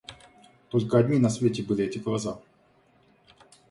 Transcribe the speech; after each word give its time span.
Только 0.71 0.97
одни 0.97 1.19
на 1.19 1.29
свете 1.29 1.61
были 1.61 1.85
эти 1.85 1.99
глаза. 1.99 2.39